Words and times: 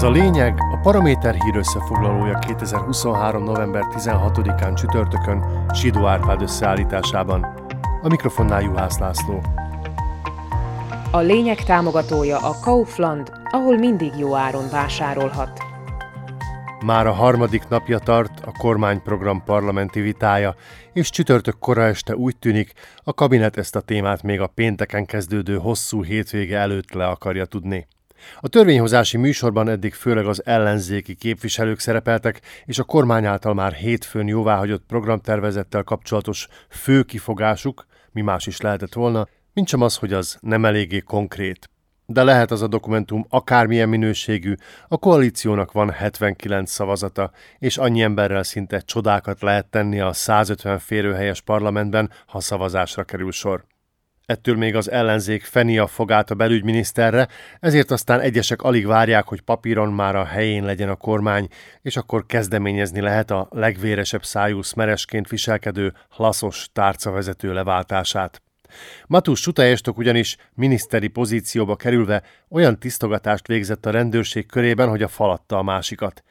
Ez 0.00 0.06
a 0.06 0.10
lényeg 0.10 0.58
a 0.72 0.76
Paraméter 0.82 1.34
hír 1.34 1.56
összefoglalója 1.56 2.38
2023. 2.38 3.42
november 3.42 3.82
16-án 3.90 4.74
csütörtökön 4.74 5.66
Sidó 5.74 6.06
Árpád 6.06 6.42
összeállításában. 6.42 7.46
A 8.02 8.08
mikrofonnál 8.08 8.62
Juhász 8.62 8.98
László. 8.98 9.42
A 11.10 11.18
lényeg 11.18 11.64
támogatója 11.64 12.38
a 12.38 12.58
Kaufland, 12.60 13.32
ahol 13.50 13.78
mindig 13.78 14.12
jó 14.18 14.34
áron 14.34 14.68
vásárolhat. 14.70 15.60
Már 16.84 17.06
a 17.06 17.12
harmadik 17.12 17.68
napja 17.68 17.98
tart 17.98 18.40
a 18.46 18.52
kormányprogram 18.58 19.44
parlamenti 19.44 20.00
vitája, 20.00 20.54
és 20.92 21.10
csütörtök 21.10 21.58
kora 21.58 21.82
este 21.82 22.16
úgy 22.16 22.36
tűnik, 22.36 22.72
a 23.04 23.14
kabinet 23.14 23.56
ezt 23.56 23.76
a 23.76 23.80
témát 23.80 24.22
még 24.22 24.40
a 24.40 24.46
pénteken 24.46 25.06
kezdődő 25.06 25.56
hosszú 25.56 26.02
hétvége 26.02 26.58
előtt 26.58 26.92
le 26.92 27.06
akarja 27.06 27.44
tudni. 27.44 27.86
A 28.40 28.48
törvényhozási 28.48 29.16
műsorban 29.16 29.68
eddig 29.68 29.94
főleg 29.94 30.26
az 30.26 30.46
ellenzéki 30.46 31.14
képviselők 31.14 31.78
szerepeltek, 31.78 32.40
és 32.64 32.78
a 32.78 32.84
kormány 32.84 33.24
által 33.24 33.54
már 33.54 33.72
hétfőn 33.72 34.26
jóváhagyott 34.26 34.84
programtervezettel 34.86 35.82
kapcsolatos 35.82 36.48
fő 36.68 37.02
kifogásuk, 37.02 37.86
mi 38.12 38.20
más 38.20 38.46
is 38.46 38.60
lehetett 38.60 38.92
volna, 38.92 39.28
mint 39.52 39.68
sem 39.68 39.80
az, 39.80 39.96
hogy 39.96 40.12
az 40.12 40.38
nem 40.40 40.64
eléggé 40.64 40.98
konkrét. 40.98 41.70
De 42.06 42.22
lehet 42.22 42.50
az 42.50 42.62
a 42.62 42.66
dokumentum 42.66 43.26
akármilyen 43.28 43.88
minőségű, 43.88 44.54
a 44.88 44.96
koalíciónak 44.98 45.72
van 45.72 45.90
79 45.90 46.70
szavazata, 46.70 47.30
és 47.58 47.78
annyi 47.78 48.02
emberrel 48.02 48.42
szinte 48.42 48.80
csodákat 48.80 49.40
lehet 49.40 49.66
tenni 49.66 50.00
a 50.00 50.12
150 50.12 50.78
férőhelyes 50.78 51.40
parlamentben, 51.40 52.10
ha 52.26 52.40
szavazásra 52.40 53.04
kerül 53.04 53.32
sor. 53.32 53.64
Ettől 54.30 54.56
még 54.56 54.76
az 54.76 54.90
ellenzék 54.90 55.44
feni 55.44 55.78
a 55.78 55.86
fogát 55.86 56.30
a 56.30 56.34
belügyminiszterre, 56.34 57.28
ezért 57.60 57.90
aztán 57.90 58.20
egyesek 58.20 58.62
alig 58.62 58.86
várják, 58.86 59.24
hogy 59.24 59.40
papíron 59.40 59.92
már 59.92 60.16
a 60.16 60.24
helyén 60.24 60.64
legyen 60.64 60.88
a 60.88 60.94
kormány, 60.94 61.48
és 61.82 61.96
akkor 61.96 62.26
kezdeményezni 62.26 63.00
lehet 63.00 63.30
a 63.30 63.48
legvéresebb 63.50 64.24
szájú 64.24 64.62
szmeresként 64.62 65.28
viselkedő 65.28 65.92
hlaszos 66.10 66.68
tárcavezető 66.72 67.52
leváltását. 67.52 68.42
Matus 69.06 69.40
Sutaestok 69.40 69.98
ugyanis 69.98 70.36
miniszteri 70.54 71.08
pozícióba 71.08 71.76
kerülve 71.76 72.22
olyan 72.48 72.78
tisztogatást 72.78 73.46
végzett 73.46 73.86
a 73.86 73.90
rendőrség 73.90 74.46
körében, 74.46 74.88
hogy 74.88 75.02
a 75.02 75.08
falatta 75.08 75.58
a 75.58 75.62
másikat. 75.62 76.22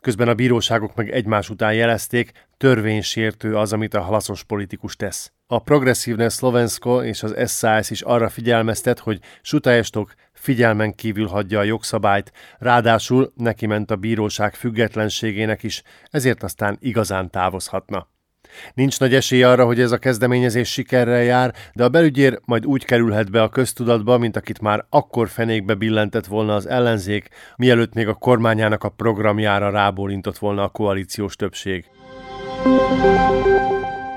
Közben 0.00 0.28
a 0.28 0.34
bíróságok 0.34 0.94
meg 0.94 1.10
egymás 1.10 1.50
után 1.50 1.74
jelezték, 1.74 2.32
törvénysértő 2.56 3.56
az, 3.56 3.72
amit 3.72 3.94
a 3.94 4.00
halaszos 4.00 4.44
politikus 4.44 4.96
tesz. 4.96 5.32
A 5.54 5.58
Progressivne 5.58 6.28
Slovensko 6.28 7.02
és 7.02 7.22
az 7.22 7.58
SAS 7.58 7.90
is 7.90 8.00
arra 8.00 8.28
figyelmeztet, 8.28 8.98
hogy 8.98 9.20
Sutaestok 9.42 10.14
figyelmen 10.32 10.94
kívül 10.94 11.26
hagyja 11.26 11.58
a 11.58 11.62
jogszabályt, 11.62 12.32
ráadásul 12.58 13.32
neki 13.36 13.66
ment 13.66 13.90
a 13.90 13.96
bíróság 13.96 14.54
függetlenségének 14.54 15.62
is, 15.62 15.82
ezért 16.10 16.42
aztán 16.42 16.76
igazán 16.80 17.30
távozhatna. 17.30 18.08
Nincs 18.74 19.00
nagy 19.00 19.14
esély 19.14 19.42
arra, 19.42 19.64
hogy 19.64 19.80
ez 19.80 19.92
a 19.92 19.98
kezdeményezés 19.98 20.72
sikerrel 20.72 21.22
jár, 21.22 21.54
de 21.74 21.84
a 21.84 21.88
belügyér 21.88 22.40
majd 22.44 22.66
úgy 22.66 22.84
kerülhet 22.84 23.30
be 23.30 23.42
a 23.42 23.48
köztudatba, 23.48 24.18
mint 24.18 24.36
akit 24.36 24.60
már 24.60 24.84
akkor 24.88 25.28
fenékbe 25.28 25.74
billentett 25.74 26.26
volna 26.26 26.54
az 26.54 26.66
ellenzék, 26.66 27.28
mielőtt 27.56 27.94
még 27.94 28.08
a 28.08 28.14
kormányának 28.14 28.84
a 28.84 28.88
programjára 28.88 29.70
rábólintott 29.70 30.38
volna 30.38 30.62
a 30.62 30.68
koalíciós 30.68 31.36
többség. 31.36 31.84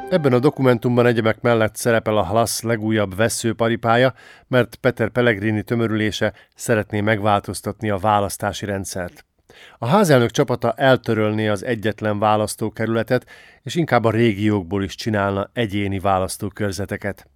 Ebben 0.09 0.33
a 0.33 0.39
dokumentumban 0.39 1.05
egyemek 1.05 1.41
mellett 1.41 1.75
szerepel 1.75 2.17
a 2.17 2.22
Halasz 2.22 2.61
legújabb 2.61 3.16
veszőparipája, 3.16 4.13
mert 4.47 4.75
Peter 4.75 5.09
Pellegrini 5.09 5.63
tömörülése 5.63 6.33
szeretné 6.55 7.02
megváltoztatni 7.02 7.89
a 7.89 7.97
választási 7.97 8.66
rendszert. 8.66 9.25
A 9.78 9.88
házelnök 9.88 10.31
csapata 10.31 10.72
eltörölné 10.72 11.47
az 11.47 11.66
egyetlen 11.66 12.19
választókerületet, 12.19 13.25
és 13.62 13.75
inkább 13.75 14.06
a 14.06 14.12
régiókból 14.12 14.84
is 14.84 14.95
csinálna 14.95 15.50
egyéni 15.53 16.00
választókörzeteket. 16.00 17.28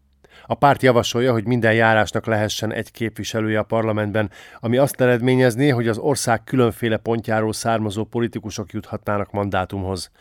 A 0.45 0.53
párt 0.55 0.81
javasolja, 0.81 1.31
hogy 1.31 1.45
minden 1.45 1.73
járásnak 1.73 2.25
lehessen 2.25 2.73
egy 2.73 2.91
képviselője 2.91 3.59
a 3.59 3.63
parlamentben, 3.63 4.31
ami 4.59 4.77
azt 4.77 5.01
eredményezné, 5.01 5.69
hogy 5.69 5.87
az 5.87 5.97
ország 5.97 6.43
különféle 6.43 6.97
pontjáról 6.97 7.53
származó 7.53 8.03
politikusok 8.03 8.71
juthatnának 8.71 9.31
mandátumhoz. 9.31 10.11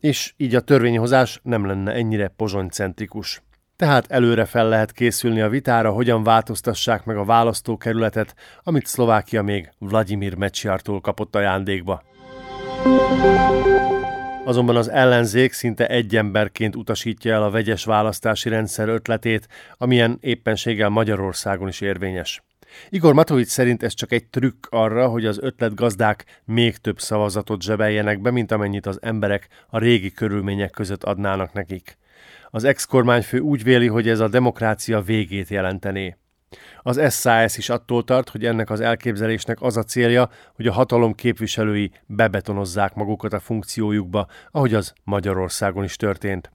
És 0.00 0.32
így 0.36 0.54
a 0.54 0.60
törvényhozás 0.60 1.40
nem 1.42 1.66
lenne 1.66 1.92
ennyire 1.92 2.28
pozsonycentrikus. 2.28 3.42
Tehát 3.76 4.10
előre 4.10 4.44
fel 4.44 4.68
lehet 4.68 4.92
készülni 4.92 5.40
a 5.40 5.48
vitára, 5.48 5.90
hogyan 5.90 6.22
változtassák 6.22 7.04
meg 7.04 7.16
a 7.16 7.24
választókerületet, 7.24 8.34
amit 8.62 8.86
Szlovákia 8.86 9.42
még 9.42 9.70
Vladimir 9.78 10.34
Mecsiartól 10.34 11.00
kapott 11.00 11.36
ajándékba. 11.36 12.02
Azonban 14.44 14.76
az 14.76 14.90
ellenzék 14.90 15.52
szinte 15.52 15.86
egy 15.88 16.16
emberként 16.16 16.76
utasítja 16.76 17.34
el 17.34 17.42
a 17.42 17.50
vegyes 17.50 17.84
választási 17.84 18.48
rendszer 18.48 18.88
ötletét, 18.88 19.48
amilyen 19.76 20.18
éppenséggel 20.20 20.88
Magyarországon 20.88 21.68
is 21.68 21.80
érvényes. 21.80 22.42
Igor 22.88 23.14
Matovics 23.14 23.48
szerint 23.48 23.82
ez 23.82 23.94
csak 23.94 24.12
egy 24.12 24.24
trükk 24.24 24.66
arra, 24.70 25.08
hogy 25.08 25.26
az 25.26 25.38
ötlet 25.42 25.74
gazdák 25.74 26.40
még 26.44 26.76
több 26.76 27.00
szavazatot 27.00 27.62
zsebeljenek 27.62 28.20
be, 28.20 28.30
mint 28.30 28.52
amennyit 28.52 28.86
az 28.86 28.98
emberek 29.02 29.48
a 29.68 29.78
régi 29.78 30.12
körülmények 30.12 30.70
között 30.70 31.04
adnának 31.04 31.52
nekik. 31.52 31.98
Az 32.50 32.64
ex-kormányfő 32.64 33.38
úgy 33.38 33.62
véli, 33.62 33.86
hogy 33.86 34.08
ez 34.08 34.20
a 34.20 34.28
demokrácia 34.28 35.00
végét 35.00 35.48
jelentené. 35.48 36.16
Az 36.82 37.20
SAS 37.20 37.56
is 37.56 37.68
attól 37.68 38.04
tart, 38.04 38.28
hogy 38.28 38.44
ennek 38.44 38.70
az 38.70 38.80
elképzelésnek 38.80 39.62
az 39.62 39.76
a 39.76 39.82
célja, 39.82 40.30
hogy 40.54 40.66
a 40.66 40.72
hatalom 40.72 41.14
képviselői 41.14 41.90
bebetonozzák 42.06 42.94
magukat 42.94 43.32
a 43.32 43.40
funkciójukba, 43.40 44.26
ahogy 44.50 44.74
az 44.74 44.92
Magyarországon 45.04 45.84
is 45.84 45.96
történt. 45.96 46.50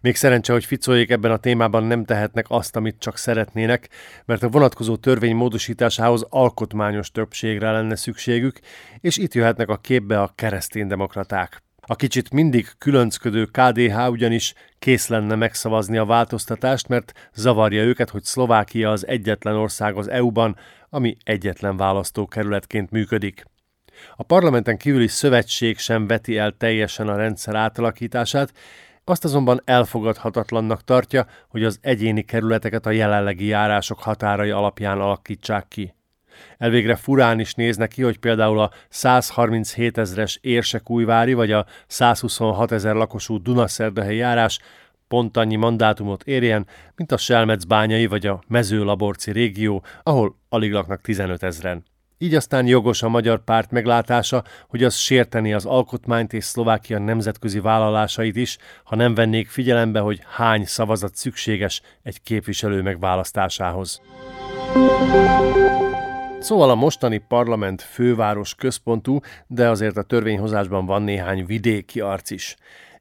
Még 0.00 0.16
szerencse, 0.16 0.52
hogy 0.52 0.64
Ficóék 0.64 1.10
ebben 1.10 1.30
a 1.30 1.36
témában 1.36 1.84
nem 1.84 2.04
tehetnek 2.04 2.46
azt, 2.48 2.76
amit 2.76 2.98
csak 2.98 3.16
szeretnének, 3.16 3.88
mert 4.24 4.42
a 4.42 4.48
vonatkozó 4.48 4.96
törvény 4.96 5.34
módosításához 5.34 6.26
alkotmányos 6.28 7.10
többségre 7.10 7.70
lenne 7.70 7.96
szükségük, 7.96 8.58
és 9.00 9.16
itt 9.16 9.34
jöhetnek 9.34 9.68
a 9.68 9.76
képbe 9.76 10.20
a 10.20 10.32
kereszténydemokraták. 10.34 11.64
A 11.88 11.96
kicsit 11.96 12.30
mindig 12.30 12.68
különcködő 12.78 13.44
KDH 13.44 14.10
ugyanis 14.10 14.54
kész 14.78 15.08
lenne 15.08 15.34
megszavazni 15.34 15.96
a 15.96 16.04
változtatást, 16.04 16.88
mert 16.88 17.30
zavarja 17.34 17.82
őket, 17.82 18.10
hogy 18.10 18.22
Szlovákia 18.22 18.90
az 18.90 19.06
egyetlen 19.06 19.54
ország 19.54 19.96
az 19.96 20.08
EU-ban, 20.08 20.56
ami 20.90 21.16
egyetlen 21.24 21.76
választókerületként 21.76 22.90
működik. 22.90 23.44
A 24.16 24.22
parlamenten 24.22 24.76
kívüli 24.76 25.06
szövetség 25.06 25.78
sem 25.78 26.06
veti 26.06 26.38
el 26.38 26.56
teljesen 26.58 27.08
a 27.08 27.16
rendszer 27.16 27.54
átalakítását, 27.54 28.52
azt 29.08 29.24
azonban 29.24 29.62
elfogadhatatlannak 29.64 30.84
tartja, 30.84 31.26
hogy 31.48 31.64
az 31.64 31.78
egyéni 31.80 32.22
kerületeket 32.22 32.86
a 32.86 32.90
jelenlegi 32.90 33.46
járások 33.46 34.00
határai 34.00 34.50
alapján 34.50 35.00
alakítsák 35.00 35.68
ki. 35.68 35.94
Elvégre 36.58 36.96
furán 36.96 37.40
is 37.40 37.54
néz 37.54 37.76
neki, 37.76 38.02
hogy 38.02 38.18
például 38.18 38.60
a 38.60 38.70
137 38.88 39.98
ezres 39.98 40.38
Érsekújvári 40.42 41.32
vagy 41.32 41.52
a 41.52 41.66
126 41.86 42.72
ezer 42.72 42.94
lakosú 42.94 43.42
Dunaszerdahelyi 43.42 44.16
járás 44.16 44.58
pont 45.08 45.36
annyi 45.36 45.56
mandátumot 45.56 46.22
érjen, 46.22 46.66
mint 46.96 47.12
a 47.12 47.16
Selmecbányai 47.16 48.06
vagy 48.06 48.26
a 48.26 48.42
Mezőlaborci 48.48 49.32
régió, 49.32 49.84
ahol 50.02 50.36
alig 50.48 50.72
laknak 50.72 51.00
15 51.00 51.42
ezren. 51.42 51.84
Így 52.18 52.34
aztán 52.34 52.66
jogos 52.66 53.02
a 53.02 53.08
magyar 53.08 53.44
párt 53.44 53.70
meglátása, 53.70 54.44
hogy 54.68 54.84
az 54.84 54.94
sérteni 54.94 55.52
az 55.52 55.64
alkotmányt 55.64 56.32
és 56.32 56.44
Szlovákia 56.44 56.98
nemzetközi 56.98 57.60
vállalásait 57.60 58.36
is, 58.36 58.58
ha 58.84 58.96
nem 58.96 59.14
vennék 59.14 59.48
figyelembe, 59.48 60.00
hogy 60.00 60.20
hány 60.36 60.64
szavazat 60.64 61.16
szükséges 61.16 61.80
egy 62.02 62.22
képviselő 62.22 62.82
megválasztásához. 62.82 64.00
Szóval 66.38 66.70
a 66.70 66.74
mostani 66.74 67.18
parlament 67.18 67.82
főváros 67.82 68.54
központú, 68.54 69.20
de 69.46 69.68
azért 69.68 69.96
a 69.96 70.02
törvényhozásban 70.02 70.86
van 70.86 71.02
néhány 71.02 71.46
vidéki 71.46 72.00
arc 72.00 72.30
is. 72.30 72.56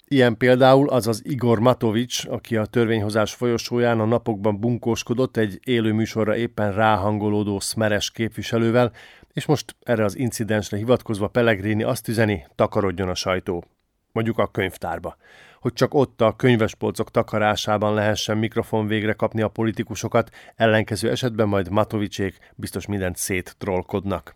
Ilyen 0.08 0.38
például 0.38 0.90
az 0.90 1.08
az 1.08 1.22
Igor 1.26 1.60
Matovics, 1.60 2.26
aki 2.26 2.56
a 2.58 2.66
törvényhozás 2.66 3.34
folyosóján 3.34 4.00
a 4.00 4.06
napokban 4.06 4.60
bunkóskodott 4.60 5.38
egy 5.38 5.60
élő 5.64 5.94
műsorra 5.94 6.36
éppen 6.36 6.74
ráhangolódó 6.74 7.60
szmeres 7.60 8.12
képviselővel, 8.12 8.92
és 9.34 9.46
most 9.46 9.76
erre 9.84 10.04
az 10.04 10.18
incidensre 10.18 10.78
hivatkozva 10.78 11.28
Pellegrini 11.28 11.84
azt 11.84 12.08
üzeni, 12.08 12.48
takarodjon 12.56 13.10
a 13.10 13.16
sajtó. 13.16 13.64
Mondjuk 14.12 14.38
a 14.38 14.48
könyvtárba 14.48 15.18
hogy 15.66 15.74
csak 15.74 15.94
ott 15.94 16.22
a 16.22 16.36
könyvespolcok 16.36 17.12
takarásában 17.12 17.94
lehessen 17.94 18.38
mikrofon 18.38 18.88
végre 18.88 19.14
kapni 19.14 19.42
a 19.42 19.48
politikusokat, 19.48 20.30
ellenkező 20.56 21.10
esetben 21.10 21.48
majd 21.48 21.70
Matovicsék 21.70 22.38
biztos 22.56 22.86
mindent 22.86 23.18
széttrollkodnak. 23.18 24.36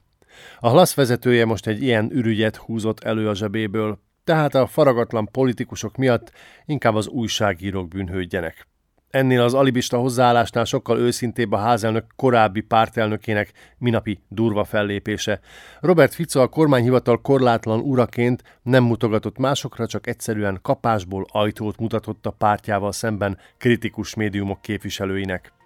A 0.59 0.69
Hlasz 0.69 0.93
vezetője 0.93 1.45
most 1.45 1.67
egy 1.67 1.83
ilyen 1.83 2.09
ürügyet 2.11 2.55
húzott 2.55 2.99
elő 2.99 3.29
a 3.29 3.35
zsebéből, 3.35 3.99
tehát 4.29 4.55
a 4.55 4.67
faragatlan 4.67 5.29
politikusok 5.31 5.97
miatt 5.97 6.31
inkább 6.65 6.95
az 6.95 7.07
újságírók 7.07 7.87
bűnhődjenek. 7.87 8.67
Ennél 9.09 9.41
az 9.41 9.53
alibista 9.53 9.97
hozzáállásnál 9.97 10.63
sokkal 10.63 10.99
őszintébb 10.99 11.51
a 11.51 11.57
házelnök 11.57 12.05
korábbi 12.15 12.61
pártelnökének 12.61 13.51
minapi 13.77 14.19
durva 14.27 14.63
fellépése. 14.63 15.39
Robert 15.79 16.13
Fico 16.13 16.39
a 16.39 16.47
kormányhivatal 16.47 17.21
korlátlan 17.21 17.79
uraként 17.79 18.43
nem 18.61 18.83
mutogatott 18.83 19.37
másokra, 19.37 19.87
csak 19.87 20.07
egyszerűen 20.07 20.59
kapásból 20.61 21.25
ajtót 21.31 21.79
mutatott 21.79 22.25
a 22.25 22.31
pártjával 22.31 22.91
szemben 22.91 23.37
kritikus 23.57 24.15
médiumok 24.15 24.61
képviselőinek. 24.61 25.58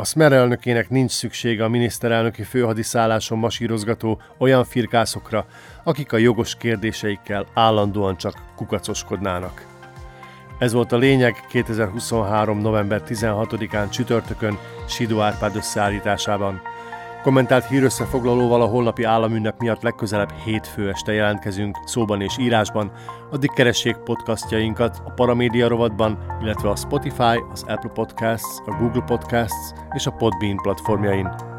A 0.00 0.04
Smer 0.04 0.32
elnökének 0.32 0.90
nincs 0.90 1.10
szüksége 1.10 1.64
a 1.64 1.68
miniszterelnöki 1.68 2.42
főhadiszálláson 2.42 3.38
masírozgató 3.38 4.20
olyan 4.38 4.64
firkászokra, 4.64 5.46
akik 5.84 6.12
a 6.12 6.16
jogos 6.16 6.56
kérdéseikkel 6.56 7.46
állandóan 7.54 8.16
csak 8.16 8.34
kukacoskodnának. 8.56 9.66
Ez 10.58 10.72
volt 10.72 10.92
a 10.92 10.96
lényeg 10.96 11.44
2023. 11.48 12.60
november 12.60 13.02
16-án 13.06 13.90
csütörtökön 13.90 14.58
Sidó 14.88 15.20
Árpád 15.20 15.56
összeállításában. 15.56 16.60
Kommentált 17.22 17.66
hírösszefoglalóval 17.66 18.62
a 18.62 18.66
holnapi 18.66 19.02
államünnep 19.02 19.58
miatt 19.58 19.82
legközelebb 19.82 20.32
hétfő 20.44 20.88
este 20.88 21.12
jelentkezünk, 21.12 21.78
szóban 21.84 22.20
és 22.20 22.38
írásban. 22.38 22.92
Addig 23.30 23.50
keressék 23.50 23.96
podcastjainkat 23.96 25.02
a 25.04 25.10
Paramédia 25.10 25.68
rovatban, 25.68 26.18
illetve 26.42 26.68
a 26.68 26.76
Spotify, 26.76 27.42
az 27.52 27.64
Apple 27.68 27.90
Podcasts, 27.90 28.60
a 28.66 28.76
Google 28.76 29.02
Podcasts 29.06 29.72
és 29.90 30.06
a 30.06 30.10
Podbean 30.10 30.56
platformjain. 30.56 31.49